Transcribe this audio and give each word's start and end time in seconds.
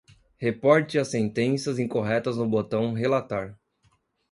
Reporte 0.39 0.97
as 0.97 1.09
sentenças 1.11 1.77
incorretas 1.77 2.35
no 2.35 2.49
botão 2.49 2.91
"relatar" 2.91 3.55